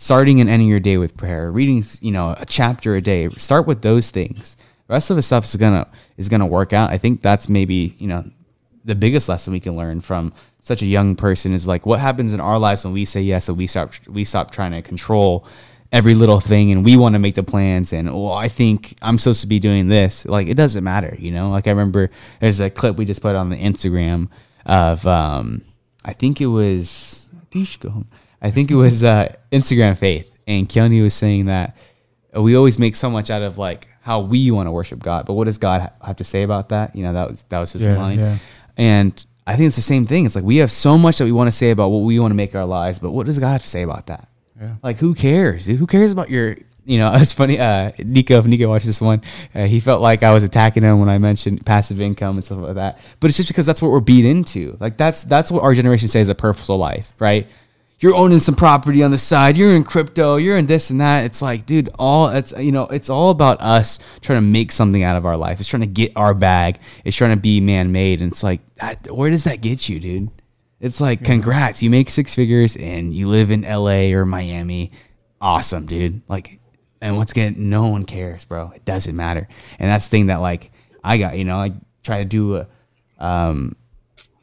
[0.00, 3.28] starting and ending your day with prayer, reading, you know, a chapter a day.
[3.36, 4.56] Start with those things
[4.86, 6.90] The rest of the stuff is gonna is gonna work out.
[6.90, 8.24] I think that's maybe you know
[8.84, 12.32] the biggest lesson we can learn from such a young person is like what happens
[12.32, 15.46] in our lives when we say yes and we stop we stop trying to control
[15.92, 19.18] every little thing and we want to make the plans and well I think I'm
[19.18, 22.60] supposed to be doing this like it doesn't matter you know like I remember there's
[22.60, 24.28] a clip we just put on the Instagram
[24.66, 25.62] of um
[26.04, 28.08] I think it was I think you should go home
[28.40, 31.76] I think it was uh Instagram faith and Keone was saying that
[32.34, 35.32] we always make so much out of like how we want to worship God but
[35.34, 37.84] what does God have to say about that you know that was that was his
[37.84, 38.38] Yeah, line yeah.
[38.76, 40.26] and I think it's the same thing.
[40.26, 42.30] It's like we have so much that we want to say about what we want
[42.30, 44.28] to make our lives, but what does God have to say about that?
[44.60, 44.76] Yeah.
[44.82, 45.66] Like, who cares?
[45.66, 47.58] Who cares about your, you know, it's funny.
[47.58, 49.22] Uh, Nico, if Nico watched this one,
[49.54, 52.58] uh, he felt like I was attacking him when I mentioned passive income and stuff
[52.58, 53.00] like that.
[53.20, 54.76] But it's just because that's what we're beat into.
[54.80, 57.46] Like, that's that's what our generation says a purposeful life, right?
[58.00, 59.58] You're owning some property on the side.
[59.58, 60.36] You're in crypto.
[60.36, 61.26] You're in this and that.
[61.26, 65.02] It's like, dude, all it's you know, it's all about us trying to make something
[65.02, 65.60] out of our life.
[65.60, 66.78] It's trying to get our bag.
[67.04, 68.22] It's trying to be man made.
[68.22, 70.30] And it's like, that, where does that get you, dude?
[70.80, 74.92] It's like, congrats, you make six figures and you live in LA or Miami.
[75.40, 76.22] Awesome, dude.
[76.26, 76.58] Like,
[77.02, 78.72] and once again, no one cares, bro.
[78.74, 79.46] It doesn't matter.
[79.78, 80.72] And that's the thing that like
[81.04, 82.66] I got, you know, I try to do a
[83.18, 83.76] um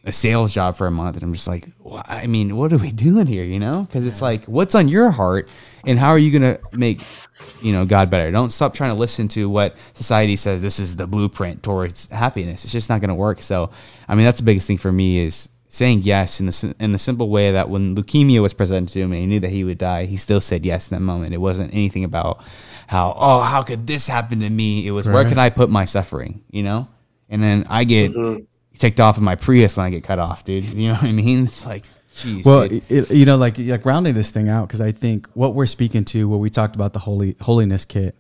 [0.04, 2.78] a sales job for a month and I'm just like, well, I mean, what are
[2.78, 3.88] we doing here, you know?
[3.92, 5.50] Cuz it's like what's on your heart
[5.86, 7.02] and how are you going to make,
[7.62, 8.32] you know, God better?
[8.32, 12.64] Don't stop trying to listen to what society says this is the blueprint towards happiness.
[12.64, 13.42] It's just not going to work.
[13.42, 13.70] So,
[14.08, 16.98] I mean, that's the biggest thing for me is saying yes in the in the
[16.98, 19.78] simple way that when leukemia was presented to him and he knew that he would
[19.78, 21.34] die, he still said yes in that moment.
[21.34, 22.42] It wasn't anything about
[22.88, 24.88] how oh how could this happen to me?
[24.88, 26.44] It was where can I put my suffering?
[26.50, 26.88] You know,
[27.30, 28.44] and then I get mm-hmm.
[28.78, 30.66] ticked off in my Prius when I get cut off, dude.
[30.66, 31.44] You know what I mean?
[31.48, 32.46] It's like, jeez.
[32.46, 35.66] Well, it, you know, like like rounding this thing out because I think what we're
[35.66, 38.16] speaking to, what we talked about the holy holiness kit,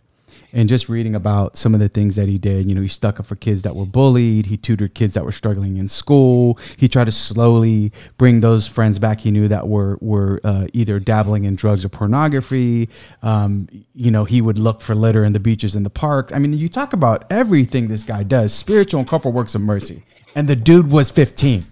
[0.53, 2.67] and just reading about some of the things that he did.
[2.67, 4.47] You know, he stuck up for kids that were bullied.
[4.47, 6.57] He tutored kids that were struggling in school.
[6.77, 10.99] He tried to slowly bring those friends back he knew that were were uh, either
[10.99, 12.89] dabbling in drugs or pornography.
[13.21, 16.31] Um, you know, he would look for litter in the beaches and the park.
[16.33, 20.03] I mean, you talk about everything this guy does, spiritual and corporal works of mercy,
[20.35, 21.65] and the dude was fifteen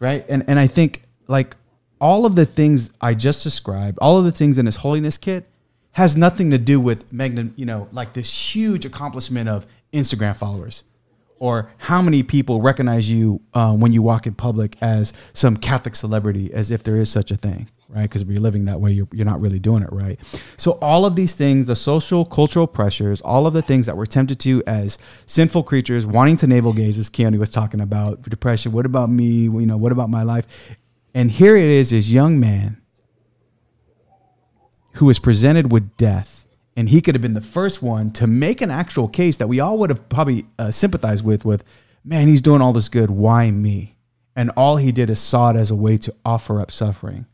[0.00, 1.56] right and and i think like
[2.00, 5.46] all of the things i just described all of the things in his holiness kit
[5.92, 10.84] has nothing to do with magna you know like this huge accomplishment of instagram followers
[11.38, 15.94] or how many people recognize you uh, when you walk in public as some catholic
[15.94, 18.02] celebrity as if there is such a thing right?
[18.02, 20.18] Because if you're living that way you're, you're not really doing it right.
[20.56, 24.06] So all of these things the social cultural pressures all of the things that we're
[24.06, 28.72] tempted to as sinful creatures wanting to navel gaze as keone was talking about depression
[28.72, 29.44] what about me?
[29.44, 30.46] You know what about my life?
[31.14, 32.80] And here it is this young man
[34.94, 38.60] who was presented with death and he could have been the first one to make
[38.60, 41.64] an actual case that we all would have probably uh, sympathized with with
[42.04, 43.10] man he's doing all this good.
[43.10, 43.96] Why me?
[44.36, 47.26] And all he did is saw it as a way to offer up suffering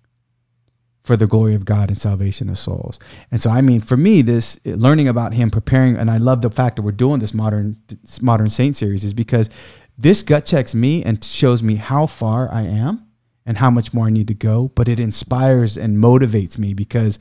[1.04, 2.98] for the glory of God and salvation of souls.
[3.30, 6.50] And so, I mean, for me, this learning about him, preparing, and I love the
[6.50, 7.76] fact that we're doing this modern
[8.20, 9.48] modern saint series is because
[9.96, 13.05] this gut checks me and shows me how far I am
[13.46, 14.72] and how much more I need to go.
[14.74, 17.18] But it inspires and motivates me because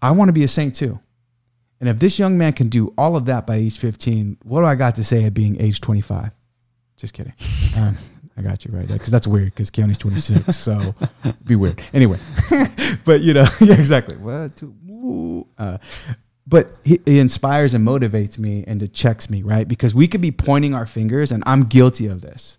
[0.00, 1.00] I want to be a saint too.
[1.80, 4.66] And if this young man can do all of that by age 15, what do
[4.66, 6.30] I got to say at being age 25?
[6.96, 7.34] Just kidding.
[7.76, 7.96] Um,
[8.36, 10.94] I got you right because that's weird because Keone's 26, so
[11.44, 11.82] be weird.
[11.92, 12.18] Anyway,
[13.04, 14.16] but you know, yeah, exactly.
[14.16, 14.62] What?
[15.58, 15.78] Uh,
[16.46, 20.20] but he, he inspires and motivates me and it checks me right because we could
[20.20, 22.58] be pointing our fingers and I'm guilty of this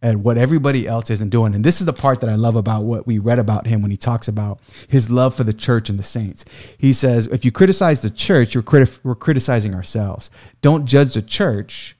[0.00, 1.54] at what everybody else isn't doing.
[1.54, 3.90] And this is the part that I love about what we read about him when
[3.90, 6.44] he talks about his love for the church and the saints.
[6.78, 10.30] He says, if you criticize the church, you're criti- we're criticizing ourselves.
[10.60, 11.96] Don't judge the church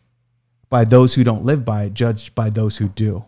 [0.70, 3.24] by those who don't live by it, judge by those who do.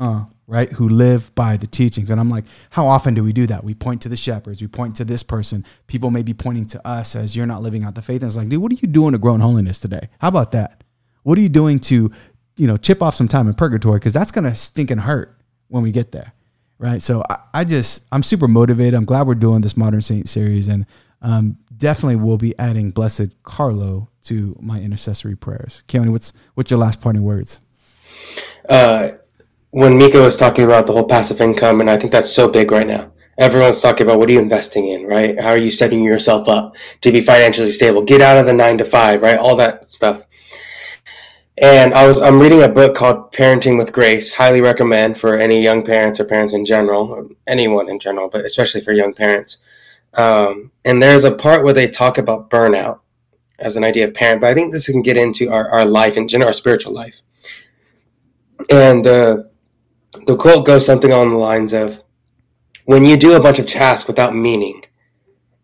[0.00, 0.72] Uh, right?
[0.72, 2.10] Who live by the teachings.
[2.10, 3.62] And I'm like, how often do we do that?
[3.62, 5.64] We point to the shepherds, we point to this person.
[5.86, 8.22] People may be pointing to us as you're not living out the faith.
[8.22, 10.08] And it's like, dude, what are you doing to grow in holiness today?
[10.20, 10.82] How about that?
[11.22, 12.10] What are you doing to,
[12.58, 13.98] you know, chip off some time in purgatory?
[13.98, 15.34] Because that's gonna stink and hurt
[15.68, 16.32] when we get there.
[16.78, 17.00] Right.
[17.02, 18.94] So I, I just I'm super motivated.
[18.94, 20.84] I'm glad we're doing this modern saint series and
[21.22, 25.82] um, definitely will be adding blessed Carlo to my intercessory prayers.
[25.88, 27.60] Keone, what's what's your last parting words?
[28.68, 29.10] uh,
[29.70, 32.70] when Mika was talking about the whole passive income, and I think that's so big
[32.70, 33.12] right now.
[33.38, 35.38] Everyone's talking about what are you investing in, right?
[35.40, 38.02] How are you setting yourself up to be financially stable?
[38.02, 39.38] Get out of the nine to five, right?
[39.38, 40.26] All that stuff.
[41.60, 44.32] And I was I'm reading a book called Parenting with Grace.
[44.32, 48.80] Highly recommend for any young parents or parents in general, anyone in general, but especially
[48.80, 49.56] for young parents.
[50.14, 53.00] Um, and there's a part where they talk about burnout,
[53.58, 56.16] as an idea of parent, but I think this can get into our, our life
[56.16, 57.22] and general our spiritual life.
[58.70, 59.50] And the
[60.26, 62.02] the quote goes something along the lines of,
[62.84, 64.84] "When you do a bunch of tasks without meaning,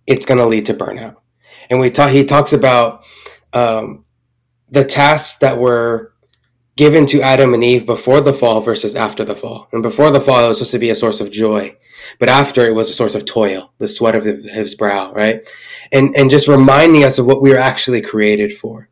[0.06, 1.16] it's going to lead to burnout."
[1.70, 2.10] And we talk.
[2.10, 3.04] He talks about
[3.52, 4.03] um,
[4.74, 6.12] the tasks that were
[6.76, 9.68] given to Adam and Eve before the fall versus after the fall.
[9.72, 11.76] And before the fall, it was supposed to be a source of joy,
[12.18, 15.48] but after it was a source of toil, the sweat of his brow, right?
[15.92, 18.88] And and just reminding us of what we were actually created for,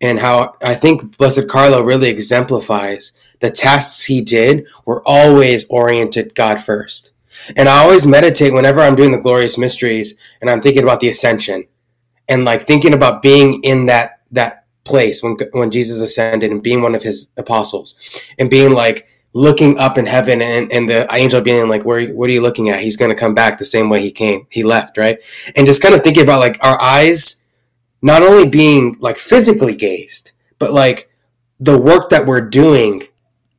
[0.00, 6.34] and how I think Blessed Carlo really exemplifies the tasks he did were always oriented
[6.34, 7.12] God first.
[7.56, 11.08] And I always meditate whenever I'm doing the glorious mysteries and I'm thinking about the
[11.08, 11.68] ascension
[12.28, 14.57] and like thinking about being in that that
[14.88, 17.94] place when when Jesus ascended and being one of his apostles
[18.38, 22.28] and being like looking up in heaven and, and the angel being like where what
[22.30, 22.80] are you looking at?
[22.80, 25.18] He's going to come back the same way he came he left right?
[25.54, 27.46] And just kind of thinking about like our eyes
[28.00, 31.10] not only being like physically gazed but like
[31.60, 33.02] the work that we're doing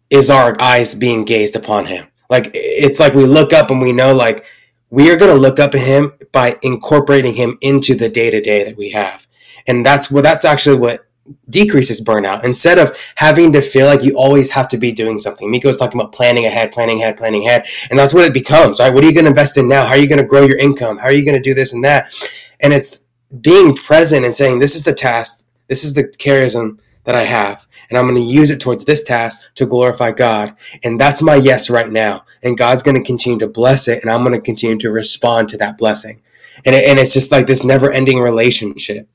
[0.09, 2.07] is our eyes being gazed upon him.
[2.29, 4.45] Like it's like we look up and we know like
[4.89, 8.41] we are going to look up at him by incorporating him into the day to
[8.41, 9.27] day that we have.
[9.67, 11.05] And that's what that's actually what
[11.49, 15.49] decreases burnout instead of having to feel like you always have to be doing something.
[15.51, 18.79] Miko was talking about planning ahead, planning ahead, planning ahead, and that's what it becomes.
[18.79, 18.93] Right?
[18.93, 19.85] What are you going to invest in now?
[19.85, 20.97] How are you going to grow your income?
[20.97, 22.13] How are you going to do this and that?
[22.59, 23.01] And it's
[23.41, 25.43] being present and saying, "This is the task.
[25.67, 29.03] This is the charism that I have, and I'm going to use it towards this
[29.03, 30.55] task to glorify God.
[30.83, 32.25] And that's my yes right now.
[32.43, 35.49] And God's going to continue to bless it, and I'm going to continue to respond
[35.49, 36.21] to that blessing.
[36.65, 39.07] And it, and it's just like this never-ending relationship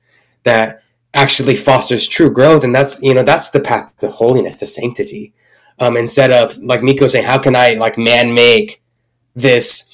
[0.45, 0.81] that."
[1.15, 5.33] Actually fosters true growth and that's you know that's the path to holiness to sanctity.
[5.79, 8.81] Um, instead of like miko saying how can i like man make
[9.35, 9.93] this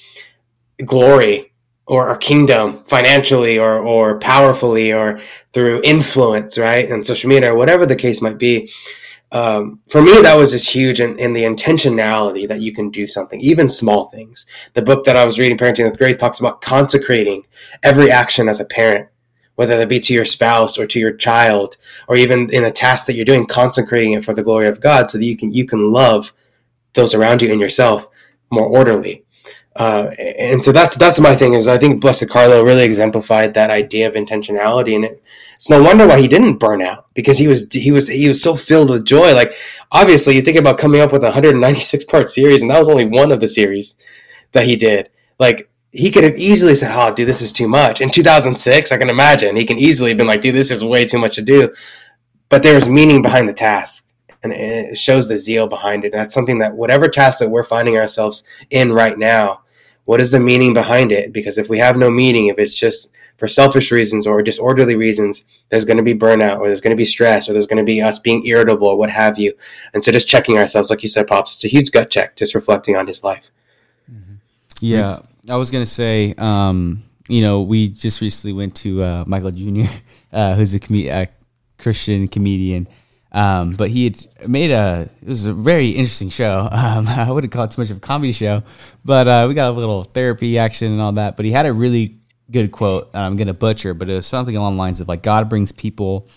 [0.85, 1.52] glory
[1.87, 5.20] or, or kingdom financially or or powerfully or
[5.52, 8.70] through influence right and social media or whatever the case might be?
[9.33, 13.06] Um, for me that was just huge in, in the intentionality that you can do
[13.06, 14.44] something even small things.
[14.74, 17.44] The book that i was reading parenting with grace talks about consecrating
[17.83, 19.09] every action as a parent
[19.56, 21.76] whether that be to your spouse or to your child,
[22.08, 25.10] or even in a task that you're doing, consecrating it for the glory of God,
[25.10, 26.32] so that you can you can love
[26.94, 28.08] those around you and yourself
[28.50, 29.24] more orderly.
[29.76, 33.70] Uh, and so that's that's my thing is I think Blessed Carlo really exemplified that
[33.70, 35.22] idea of intentionality, and it,
[35.54, 38.42] it's no wonder why he didn't burn out because he was he was he was
[38.42, 39.32] so filled with joy.
[39.32, 39.54] Like
[39.92, 43.06] obviously, you think about coming up with a 196 part series, and that was only
[43.06, 43.94] one of the series
[44.52, 45.08] that he did.
[45.38, 48.96] Like he could have easily said, "Oh, dude, this is too much." In 2006, I
[48.96, 51.42] can imagine he can easily have been like, "Dude, this is way too much to
[51.42, 51.72] do."
[52.48, 56.12] But there's meaning behind the task, and it shows the zeal behind it.
[56.12, 59.61] And that's something that whatever task that we're finding ourselves in right now,
[60.05, 61.33] what is the meaning behind it?
[61.33, 65.44] Because if we have no meaning, if it's just for selfish reasons or disorderly reasons,
[65.70, 67.85] there's going to be burnout, or there's going to be stress, or there's going to
[67.85, 69.55] be us being irritable, or what have you.
[69.94, 72.37] And so, just checking ourselves, like you said, pops, it's a huge gut check.
[72.37, 73.50] Just reflecting on his life.
[74.80, 75.20] Yeah.
[75.48, 79.90] I was gonna say, um, you know, we just recently went to uh, Michael Jr.,
[80.32, 81.28] uh, who's a, com- a
[81.78, 82.88] Christian comedian.
[83.32, 86.68] Um, but he had made a it was a very interesting show.
[86.80, 88.62] Um, I wouldn't call it too much of a comedy show,
[89.04, 91.36] but uh, we got a little therapy action and all that.
[91.36, 92.16] But he had a really
[92.50, 93.10] good quote.
[93.14, 96.28] I'm gonna butcher, but it was something along the lines of like God brings people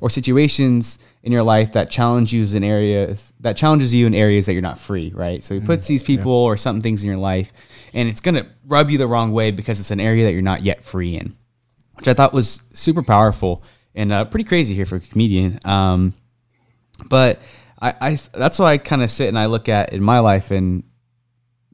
[0.00, 4.46] or situations in your life that challenge you in areas that challenges you in areas
[4.46, 5.44] that you're not free, right?
[5.44, 6.46] So he puts mm, these people yeah.
[6.46, 7.52] or some things in your life
[7.92, 10.42] and it's going to rub you the wrong way because it's an area that you're
[10.42, 11.36] not yet free in,
[11.94, 13.62] which I thought was super powerful
[13.94, 15.58] and uh, pretty crazy here for a comedian.
[15.64, 16.14] Um,
[17.08, 17.40] but
[17.80, 20.50] I, I that's what I kind of sit and I look at in my life
[20.50, 20.84] and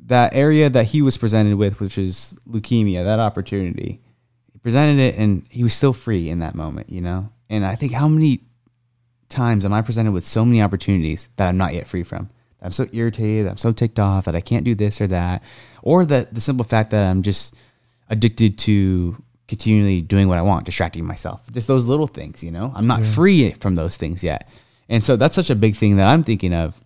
[0.06, 4.00] that area that he was presented with, which is leukemia, that opportunity.
[4.52, 7.30] He presented it and he was still free in that moment, you know?
[7.50, 8.42] And I think how many
[9.28, 12.30] times am I presented with so many opportunities that I'm not yet free from?
[12.62, 15.42] I'm so irritated, I'm so ticked off that I can't do this or that,
[15.82, 17.54] or the the simple fact that I'm just
[18.08, 21.42] addicted to continually doing what I want, distracting myself.
[21.52, 22.72] Just those little things, you know.
[22.74, 23.10] I'm not yeah.
[23.12, 24.48] free from those things yet,
[24.88, 26.80] and so that's such a big thing that I'm thinking of,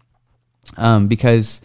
[0.76, 1.62] um, because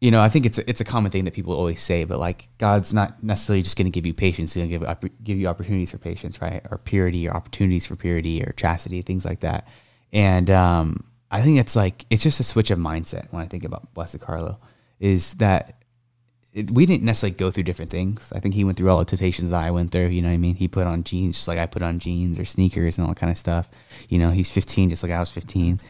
[0.00, 2.18] you know I think it's a, it's a common thing that people always say, but
[2.18, 5.38] like God's not necessarily just going to give you patience; He's going to give give
[5.38, 9.40] you opportunities for patience, right, or purity, or opportunities for purity, or chastity, things like
[9.40, 9.66] that,
[10.12, 13.64] and um, I think it's like it's just a switch of mindset when I think
[13.64, 14.58] about Blessed Carlo,
[14.98, 15.80] is that
[16.52, 18.32] it, we didn't necessarily go through different things.
[18.34, 20.08] I think he went through all the temptations that I went through.
[20.08, 20.56] You know what I mean?
[20.56, 23.20] He put on jeans just like I put on jeans or sneakers and all that
[23.20, 23.68] kind of stuff.
[24.08, 25.80] You know, he's 15 just like I was 15.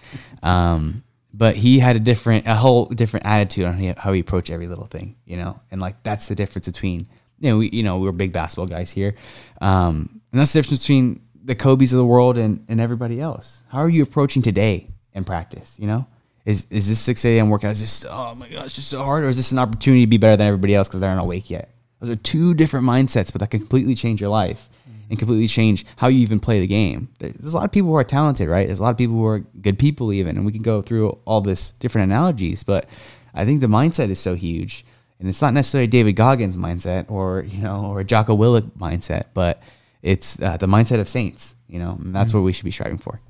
[0.42, 4.66] Um, but he had a different, a whole different attitude on how he approached every
[4.66, 5.16] little thing.
[5.24, 8.12] You know, and like that's the difference between you know we you know we are
[8.12, 9.14] big basketball guys here,
[9.60, 13.62] um, and that's the difference between the Kobe's of the world and, and everybody else.
[13.68, 15.76] How are you approaching today in practice?
[15.78, 16.06] You know,
[16.44, 17.50] is is this 6 a.m.
[17.50, 20.10] workout just oh my gosh, it's just so hard, or is this an opportunity to
[20.10, 21.70] be better than everybody else because they're not awake yet?
[22.00, 24.70] Those are two different mindsets, but that can completely change your life
[25.10, 27.08] and completely change how you even play the game.
[27.18, 28.66] There's a lot of people who are talented, right?
[28.66, 31.18] There's a lot of people who are good people, even, and we can go through
[31.24, 32.62] all this different analogies.
[32.62, 32.86] But
[33.34, 34.84] I think the mindset is so huge,
[35.18, 39.60] and it's not necessarily David Goggins' mindset or you know or Jocko Willink mindset, but
[40.00, 41.56] it's uh, the mindset of saints.
[41.68, 43.20] You know, and that's what we should be striving for.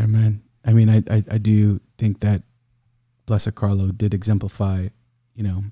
[0.00, 0.42] Amen.
[0.66, 2.42] I mean, I, I, I do think that
[3.26, 4.88] Blessed Carlo did exemplify,
[5.34, 5.64] you know,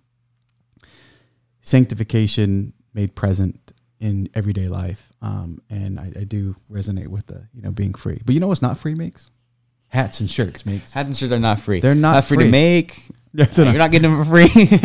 [1.62, 5.12] sanctification made present in everyday life.
[5.22, 8.20] Um, and I, I do resonate with the, you know, being free.
[8.24, 9.30] But you know what's not free makes?
[9.88, 10.92] Hats and shirts makes.
[10.92, 11.80] Hats and shirts are not free.
[11.80, 12.44] They're not free, free.
[12.46, 12.96] to make.
[13.34, 14.48] They're You're not- not getting them for free.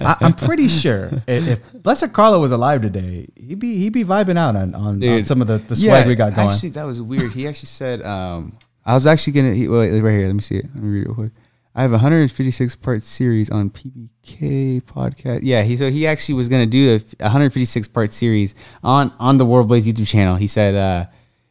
[0.00, 4.04] I, I'm pretty sure if, if Blessed Carlo was alive today, he'd be he'd be
[4.04, 6.50] vibing out on, on, on some of the, the swag we got going.
[6.50, 7.32] Actually, that was weird.
[7.32, 10.26] He actually said, um, I was actually gonna he, wait, right here.
[10.26, 10.66] Let me see it.
[10.74, 11.32] Let me read it real quick.
[11.74, 15.40] I have a 156 part series on PBK podcast.
[15.42, 19.46] Yeah, he so he actually was gonna do a 156 part series on on the
[19.46, 20.36] World Blaze YouTube channel.
[20.36, 21.06] He said uh,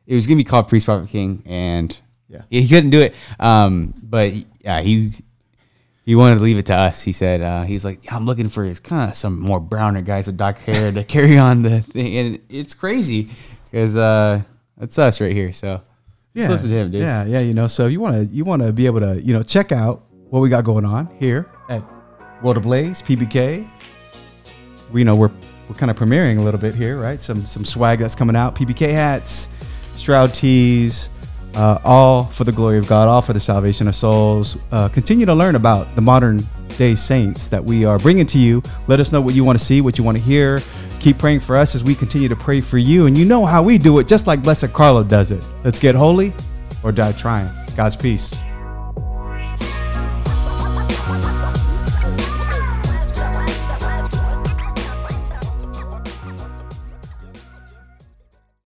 [0.07, 2.41] it was gonna be called Priest Prophet King, and Yeah.
[2.49, 3.15] he couldn't do it.
[3.39, 5.11] Um, but yeah, he
[6.05, 7.01] he wanted to leave it to us.
[7.01, 10.35] He said uh, he's like I'm looking for kind of some more browner guys with
[10.37, 13.29] dark hair to carry on the thing, and it's crazy
[13.71, 14.41] because uh,
[14.81, 15.53] it's us right here.
[15.53, 15.81] So
[16.33, 17.01] yeah, listen to him, dude.
[17.01, 17.39] Yeah, yeah.
[17.39, 19.71] You know, so you want to you want to be able to you know check
[19.71, 21.83] out what we got going on here at
[22.43, 23.69] World of Blaze PBK.
[24.91, 25.31] We you know we're
[25.67, 27.21] we're kind of premiering a little bit here, right?
[27.21, 28.55] Some some swag that's coming out.
[28.55, 29.49] PBK hats,
[29.95, 31.09] Stroud tees,
[31.55, 34.57] uh, all for the glory of God, all for the salvation of souls.
[34.71, 36.41] Uh, continue to learn about the modern
[36.77, 38.63] day saints that we are bringing to you.
[38.87, 40.61] Let us know what you want to see, what you want to hear.
[40.99, 43.05] Keep praying for us as we continue to pray for you.
[43.05, 45.45] And you know how we do it, just like Blessed Carlo does it.
[45.63, 46.33] Let's get holy
[46.83, 47.49] or die trying.
[47.75, 48.33] God's peace.